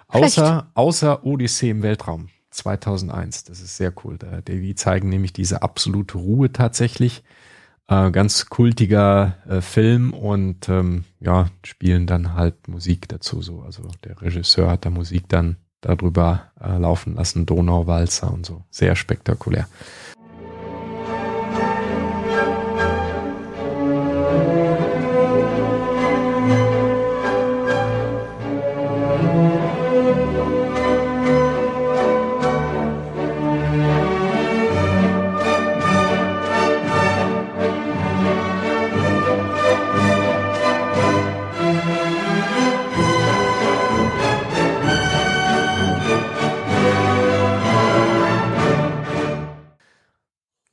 [0.07, 2.29] Außer, außer Odyssee im Weltraum.
[2.57, 3.45] 2001.
[3.45, 4.17] Das ist sehr cool.
[4.17, 7.23] Da, die zeigen nämlich diese absolute Ruhe tatsächlich.
[7.87, 13.61] Äh, ganz kultiger äh, Film und ähm, ja, spielen dann halt Musik dazu so.
[13.61, 18.65] Also der Regisseur hat da Musik dann darüber äh, laufen lassen, Donauwalzer und so.
[18.69, 19.67] Sehr spektakulär.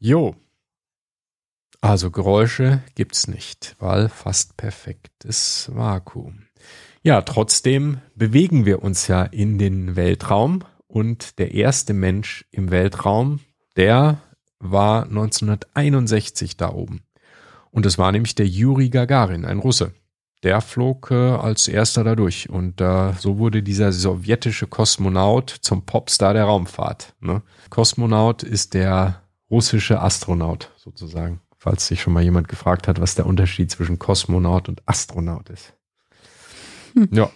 [0.05, 0.35] Jo.
[1.81, 6.43] Also Geräusche gibt's nicht, weil fast perfektes Vakuum.
[7.03, 13.41] Ja, trotzdem bewegen wir uns ja in den Weltraum und der erste Mensch im Weltraum,
[13.79, 14.19] der
[14.59, 17.01] war 1961 da oben.
[17.71, 19.95] Und es war nämlich der Juri Gagarin, ein Russe.
[20.43, 25.87] Der flog äh, als erster da durch und äh, so wurde dieser sowjetische Kosmonaut zum
[25.87, 27.15] Popstar der Raumfahrt.
[27.21, 27.41] Ne?
[27.71, 33.27] Kosmonaut ist der russische Astronaut sozusagen, falls sich schon mal jemand gefragt hat, was der
[33.27, 35.75] Unterschied zwischen Kosmonaut und Astronaut ist.
[36.95, 37.09] Hm.
[37.13, 37.31] Ja.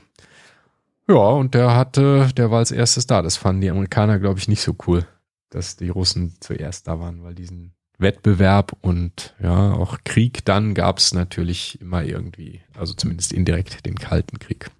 [1.09, 3.23] Ja, und der hatte, der war als erstes da.
[3.23, 5.07] Das fanden die Amerikaner, glaube ich, nicht so cool,
[5.49, 10.99] dass die Russen zuerst da waren, weil diesen Wettbewerb und ja, auch Krieg dann gab
[10.99, 14.71] es natürlich immer irgendwie, also zumindest indirekt den Kalten Krieg.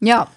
[0.00, 0.28] Ja,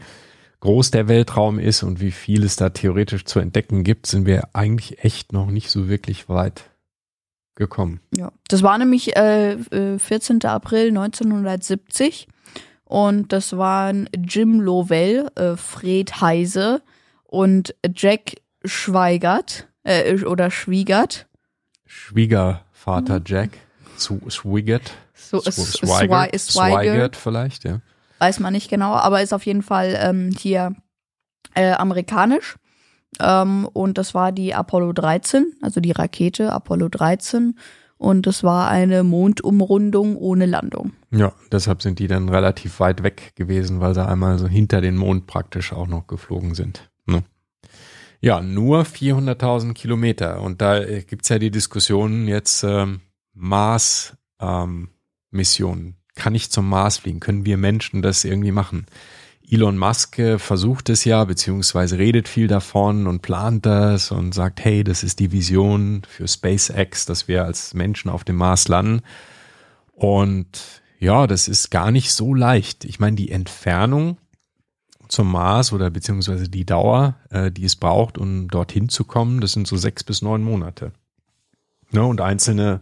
[0.61, 4.55] groß der Weltraum ist und wie viel es da theoretisch zu entdecken gibt, sind wir
[4.55, 6.71] eigentlich echt noch nicht so wirklich weit
[7.53, 7.99] gekommen.
[8.15, 9.57] Ja, das war nämlich äh,
[9.99, 10.39] 14.
[10.41, 12.27] Äh, April 1970
[12.87, 16.81] und das waren Jim Lovell, äh, Fred Heise
[17.25, 21.27] und Jack Schweigert äh, oder Schwiegert.
[21.85, 23.21] Schwiegervater.
[23.25, 23.49] Jack.
[23.97, 24.93] Swigert.
[25.13, 27.81] So, Swigert, Swigert vielleicht, ja.
[28.19, 30.73] Weiß man nicht genau, aber ist auf jeden Fall ähm, hier
[31.55, 32.55] äh, amerikanisch.
[33.19, 37.57] Ähm, und das war die Apollo 13, also die Rakete Apollo 13
[37.97, 40.93] und es war eine Mondumrundung ohne Landung.
[41.11, 44.97] Ja, deshalb sind die dann relativ weit weg gewesen, weil sie einmal so hinter den
[44.97, 46.89] Mond praktisch auch noch geflogen sind.
[47.05, 47.23] Ne?
[48.21, 50.41] Ja, nur 400.000 Kilometer.
[50.41, 53.01] Und da gibt's ja die Diskussion jetzt ähm,
[53.33, 55.85] Mars-Missionen.
[55.85, 57.19] Ähm, Kann ich zum Mars fliegen?
[57.19, 58.85] Können wir Menschen das irgendwie machen?
[59.49, 64.83] Elon Musk versucht es ja, beziehungsweise redet viel davon und plant das und sagt, hey,
[64.83, 69.03] das ist die Vision für SpaceX, dass wir als Menschen auf dem Mars landen.
[69.93, 72.83] Und ja, das ist gar nicht so leicht.
[72.83, 74.17] Ich meine, die Entfernung
[75.07, 79.53] zum Mars oder beziehungsweise die Dauer, äh, die es braucht, um dorthin zu kommen, das
[79.53, 80.91] sind so sechs bis neun Monate.
[81.91, 82.81] Ne, und einzelne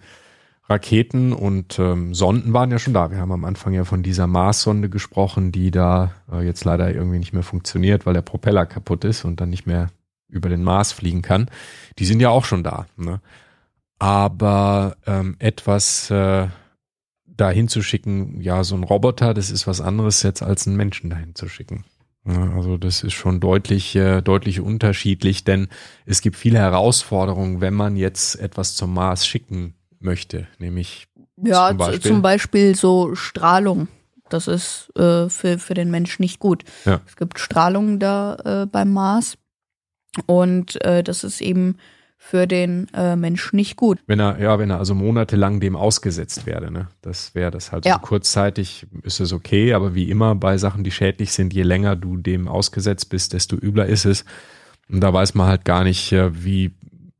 [0.67, 3.12] Raketen und ähm, Sonden waren ja schon da.
[3.12, 7.19] Wir haben am Anfang ja von dieser Mars-Sonde gesprochen, die da äh, jetzt leider irgendwie
[7.19, 9.89] nicht mehr funktioniert, weil der Propeller kaputt ist und dann nicht mehr
[10.28, 11.51] über den Mars fliegen kann.
[11.99, 12.88] Die sind ja auch schon da.
[12.97, 13.21] Ne?
[13.99, 16.47] Aber ähm, etwas äh,
[17.28, 21.12] dahin zu schicken, ja, so ein Roboter, das ist was anderes jetzt als einen Menschen
[21.12, 21.86] dahin zu schicken.
[22.25, 25.67] Also das ist schon deutlich, äh, deutlich unterschiedlich, denn
[26.08, 31.08] es gibt viele Herausforderungen, wenn man jetzt etwas zum Mars schicken möchte, nämlich
[31.41, 33.88] Ja, zum Beispiel, zum Beispiel so Strahlung.
[34.29, 36.63] Das ist äh, für, für den Menschen nicht gut.
[36.86, 37.01] Ja.
[37.05, 39.38] Es gibt Strahlung da äh, beim Mars
[40.25, 41.77] und äh, das ist eben
[42.17, 43.99] für den äh, Menschen nicht gut.
[44.08, 47.86] wenn er, ja, wenn er also monatelang dem ausgesetzt werde, ne, das wäre das halt
[47.86, 47.95] Ja.
[47.95, 51.95] so kurzzeitig ist es okay, aber wie immer bei Sachen, die schädlich sind, je länger
[51.95, 54.25] du dem ausgesetzt bist, desto übler ist es.
[54.89, 56.73] Und da weiß man halt gar nicht, äh, wie,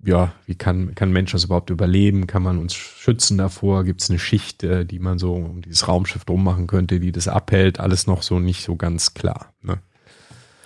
[0.06, 2.28] ja, wie kann, kann ein Mensch das überhaupt überleben?
[2.28, 3.84] Kann man uns schützen davor?
[3.84, 7.12] Gibt es eine Schicht, äh, die man so um dieses Raumschiff drum machen könnte, die
[7.12, 7.80] das abhält?
[7.80, 9.54] Alles noch so nicht so ganz klar.
[9.62, 9.80] Ne?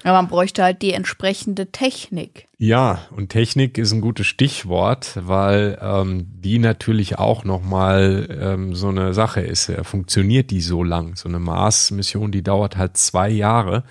[0.04, 2.47] Aber man bräuchte halt die entsprechende Technik.
[2.58, 8.89] Ja, und Technik ist ein gutes Stichwort, weil ähm, die natürlich auch nochmal ähm, so
[8.89, 9.69] eine Sache ist.
[9.69, 11.15] Äh, Funktioniert die so lang?
[11.15, 13.84] So eine Mars-Mission, die dauert halt zwei Jahre.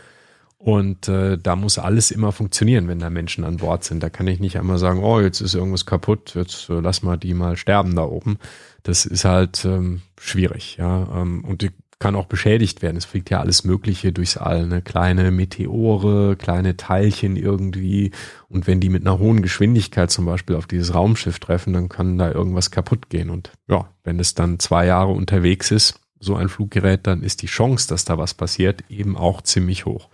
[0.59, 4.03] Und äh, da muss alles immer funktionieren, wenn da Menschen an Bord sind.
[4.03, 7.17] Da kann ich nicht einmal sagen, oh, jetzt ist irgendwas kaputt, jetzt äh, lass mal
[7.17, 8.39] die mal sterben da oben.
[8.83, 11.09] Das ist halt ähm, schwierig, ja.
[11.15, 12.97] Ähm, und die kann auch beschädigt werden.
[12.97, 14.83] Es fliegt ja alles Mögliche durchs All, ne?
[14.83, 18.13] Kleine Meteore, kleine Teilchen irgendwie.
[18.49, 22.19] Und wenn die mit einer hohen Geschwindigkeit zum Beispiel auf dieses Raumschiff treffen, dann kann
[22.19, 23.31] da irgendwas kaputt gehen.
[23.31, 27.47] Und ja, wenn es dann zwei Jahre unterwegs ist, so ein Fluggerät, dann ist die
[27.47, 30.09] Chance, dass da was passiert, eben auch ziemlich hoch.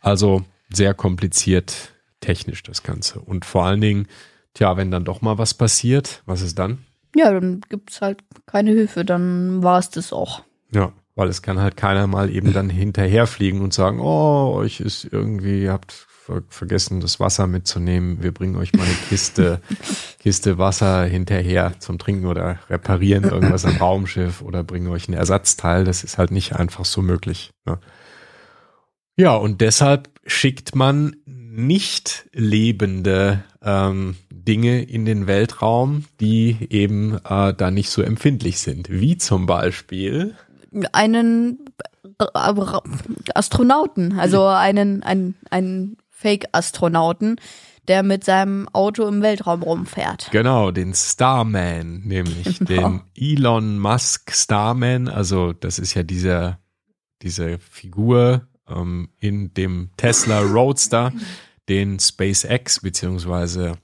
[0.00, 3.20] Also sehr kompliziert technisch das Ganze.
[3.20, 4.06] Und vor allen Dingen,
[4.54, 6.78] tja, wenn dann doch mal was passiert, was ist dann?
[7.14, 10.42] Ja, dann gibt's halt keine Hilfe, dann war es das auch.
[10.72, 15.08] Ja, weil es kann halt keiner mal eben dann hinterherfliegen und sagen, oh, euch ist
[15.10, 18.22] irgendwie, ihr habt ver vergessen, das Wasser mitzunehmen.
[18.22, 19.60] Wir bringen euch mal eine Kiste,
[20.18, 25.84] Kiste Wasser hinterher zum Trinken oder reparieren irgendwas am Raumschiff oder bringen euch ein Ersatzteil.
[25.84, 27.50] Das ist halt nicht einfach so möglich.
[27.64, 27.78] Ne?
[29.18, 37.52] Ja, und deshalb schickt man nicht lebende ähm, Dinge in den Weltraum, die eben äh,
[37.52, 38.88] da nicht so empfindlich sind.
[38.88, 40.36] Wie zum Beispiel
[40.92, 41.64] Einen
[42.20, 42.26] äh,
[43.34, 47.40] Astronauten, also einen, einen, einen Fake-Astronauten,
[47.88, 50.28] der mit seinem Auto im Weltraum rumfährt.
[50.30, 55.08] Genau, den Starman, nämlich den Elon Musk Starman.
[55.08, 56.60] Also das ist ja dieser,
[57.22, 61.12] diese Figur ähm, in dem Tesla Roadster,
[61.68, 63.78] den SpaceX beziehungsweise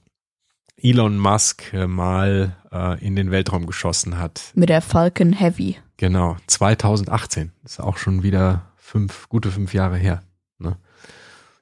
[0.77, 4.51] Elon Musk äh, mal äh, in den Weltraum geschossen hat.
[4.55, 5.77] Mit der Falcon Heavy.
[5.97, 7.51] Genau, 2018.
[7.63, 10.23] Ist auch schon wieder fünf, gute fünf Jahre her.
[10.59, 10.77] Ne?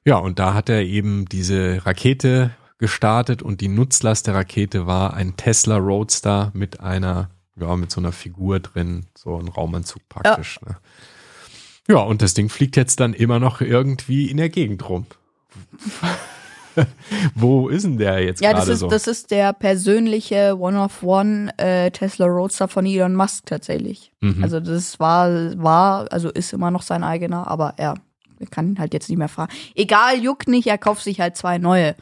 [0.04, 5.14] Ja, und da hat er eben diese Rakete gestartet und die Nutzlast der Rakete war
[5.14, 10.58] ein Tesla Roadster mit einer, ja, mit so einer Figur drin, so ein Raumanzug praktisch.
[10.62, 10.72] Ja.
[10.72, 10.78] Ne?
[11.88, 15.06] Ja, und das Ding fliegt jetzt dann immer noch irgendwie in der Gegend rum.
[17.34, 18.88] Wo ist denn der jetzt Ja, das gerade ist, so?
[18.88, 24.12] das ist der persönliche One-of-One äh, Tesla Roadster von Elon Musk tatsächlich.
[24.20, 24.42] Mhm.
[24.42, 25.30] Also das war,
[25.62, 27.94] war, also ist immer noch sein eigener, aber er
[28.50, 29.48] kann ihn halt jetzt nicht mehr fahren.
[29.74, 31.94] Egal, juckt nicht, er kauft sich halt zwei neue.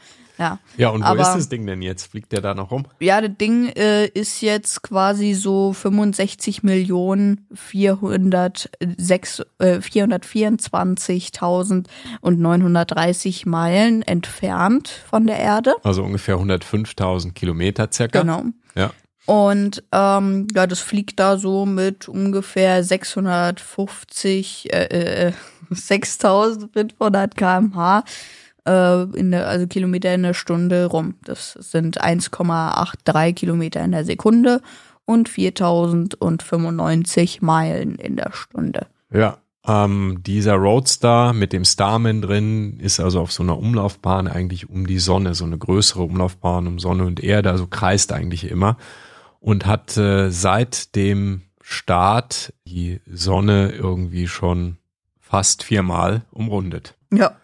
[0.43, 2.07] Ja, ja, und wo aber- ist das Ding denn jetzt?
[2.07, 2.85] Fliegt der da noch rum?
[2.99, 11.87] ja das Ding äh, ist jetzt quasi so 65 Millionen 406, äh, 424.000
[12.21, 15.75] und 930 Meilen entfernt von der Erde.
[15.83, 18.21] Also ungefähr 105.000 Kilometer circa.
[18.21, 18.43] Genau.
[18.75, 18.91] Ja.
[19.25, 25.31] Und ähm, ja, das fliegt da so mit ungefähr 650, äh, äh,
[25.69, 28.03] 6500 kmh
[28.67, 31.15] äh, in der, also Kilometer in der Stunde rum.
[31.23, 34.61] Das sind 1,83 Kilometer in der Sekunde
[35.05, 38.87] und 4095 Meilen in der Stunde.
[39.11, 44.69] Ja, ähm, dieser Roadster mit dem Starman drin ist also auf so einer Umlaufbahn eigentlich
[44.69, 48.77] um die Sonne, so eine größere Umlaufbahn um Sonne und Erde, also kreist eigentlich immer
[49.39, 54.77] und hat äh, seit dem Start die Sonne irgendwie schon
[55.19, 56.95] fast viermal umrundet.
[57.11, 57.37] Ja.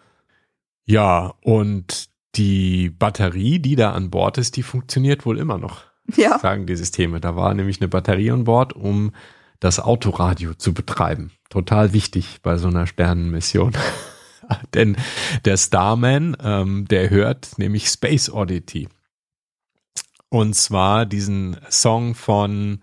[0.90, 5.82] Ja, und die Batterie, die da an Bord ist, die funktioniert wohl immer noch
[6.16, 6.38] Ja.
[6.40, 7.20] sagen die Systeme.
[7.20, 9.12] Da war nämlich eine Batterie an Bord, um
[9.60, 11.30] das Autoradio zu betreiben.
[11.48, 13.72] Total wichtig bei so einer Sternenmission.
[14.74, 14.96] Denn
[15.44, 18.88] der Starman, ähm, der hört nämlich Space Oddity.
[20.28, 22.80] Und zwar diesen Song von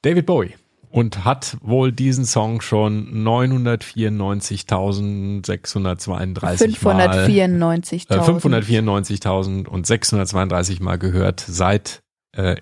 [0.00, 0.54] David Bowie
[0.96, 6.22] und hat wohl diesen Song schon 994.632 Mal
[6.54, 8.10] 594.000.
[8.10, 12.56] äh, 594.000 und 632 Mal gehört, seit äh,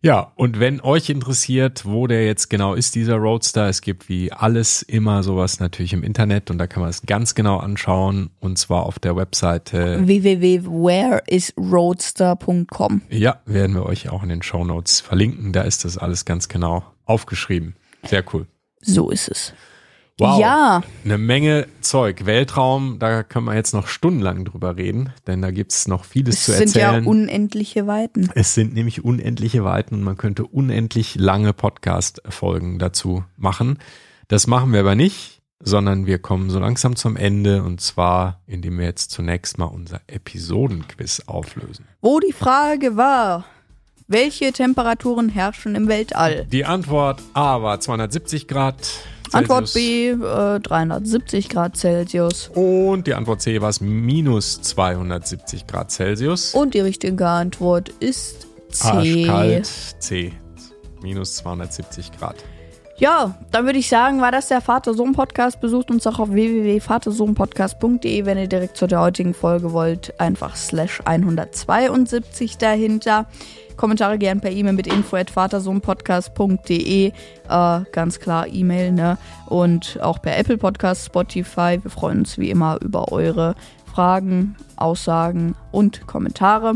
[0.03, 4.31] Ja, und wenn euch interessiert, wo der jetzt genau ist, dieser Roadster, es gibt wie
[4.31, 8.57] alles immer sowas natürlich im Internet und da kann man es ganz genau anschauen und
[8.57, 13.01] zwar auf der Webseite, www.whereisroadster.com.
[13.09, 16.49] ja, werden wir euch auch in den Show Notes verlinken, da ist das alles ganz
[16.49, 17.75] genau aufgeschrieben.
[18.05, 18.47] Sehr cool.
[18.81, 19.53] So ist es.
[20.19, 20.39] Wow.
[20.39, 22.25] Ja, Eine Menge Zeug.
[22.27, 26.43] Weltraum, da können wir jetzt noch stundenlang drüber reden, denn da gibt's noch vieles es
[26.45, 27.07] zu sind ja erzählen.
[27.07, 28.29] unendliche Weiten.
[28.35, 33.79] es sind nämlich unendliche Weiten und man könnte unendlich lange Podcast-Folgen dazu machen.
[34.27, 38.77] Das machen wir aber nicht, sondern wir kommen so langsam zum Ende und zwar, indem
[38.77, 41.85] wir jetzt zunächst mal unser Episodenquiz auflösen.
[42.01, 43.45] Wo die Frage war,
[44.11, 46.45] welche Temperaturen herrschen im Weltall?
[46.51, 48.75] Die Antwort A war 270 Grad.
[49.31, 50.19] Antwort Celsius.
[50.19, 52.51] B, äh, 370 Grad Celsius.
[52.53, 56.53] Und die Antwort C war es minus 270 Grad Celsius.
[56.53, 58.87] Und die richtige Antwort ist C.
[58.87, 59.65] Arschkalt
[59.99, 60.33] C.
[61.01, 62.35] Minus 270 Grad.
[63.01, 65.59] Ja, dann würde ich sagen, war das der Vater-Sohn-Podcast.
[65.59, 70.19] Besucht uns auch auf www.vatersohnpodcast.de, wenn ihr direkt zu der heutigen Folge wollt.
[70.19, 73.25] Einfach slash 172 dahinter.
[73.81, 77.07] Kommentare gern per E-Mail mit info.vatersohnpodcast.de.
[77.07, 77.11] Äh,
[77.91, 79.17] ganz klar E-Mail, ne?
[79.47, 81.79] Und auch per Apple Podcast, Spotify.
[81.81, 83.55] Wir freuen uns wie immer über eure
[83.91, 86.75] Fragen, Aussagen und Kommentare.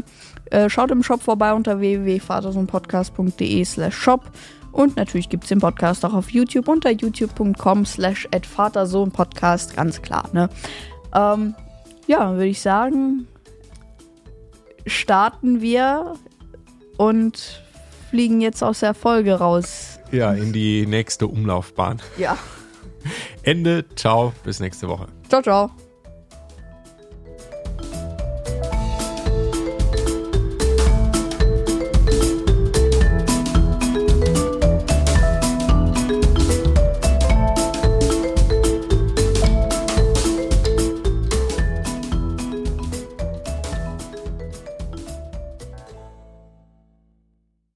[0.50, 4.24] Äh, schaut im Shop vorbei unter www.vatersohnpodcast.de slash shop.
[4.72, 10.28] Und natürlich gibt es den Podcast auch auf YouTube unter youtube.com slash Vatersohnpodcast, ganz klar,
[10.34, 10.50] ne?
[11.14, 11.54] Ähm,
[12.08, 13.28] ja, würde ich sagen,
[14.88, 16.16] starten wir
[16.98, 17.64] und
[18.10, 20.00] fliegen jetzt aus der Folge raus.
[20.12, 22.02] Ja, in die nächste Umlaufbahn.
[22.18, 22.38] Ja.
[23.44, 23.86] Ende.
[23.96, 24.34] Ciao.
[24.44, 25.08] Bis nächste Woche.
[25.30, 25.85] Ciao, ciao.